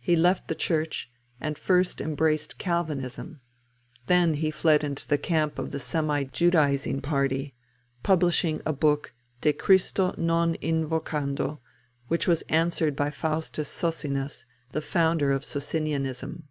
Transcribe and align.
He 0.00 0.16
left 0.16 0.48
the 0.48 0.56
Church, 0.56 1.08
and 1.40 1.56
first 1.56 2.00
embraced 2.00 2.58
Calvinism; 2.58 3.42
then 4.06 4.34
he 4.34 4.50
fled 4.50 4.82
into 4.82 5.06
the 5.06 5.18
camp 5.18 5.56
of 5.56 5.70
the 5.70 5.78
Semi 5.78 6.24
Judaising 6.24 7.00
party, 7.00 7.54
publishing 8.02 8.60
a 8.66 8.72
book 8.72 9.14
De 9.40 9.52
Christo 9.52 10.16
non 10.18 10.56
invocando, 10.56 11.60
which 12.08 12.26
was 12.26 12.42
answered 12.48 12.96
by 12.96 13.12
Faustus 13.12 13.68
Socinus, 13.68 14.44
the 14.72 14.80
founder 14.80 15.30
of 15.30 15.44
Socinianism. 15.44 16.48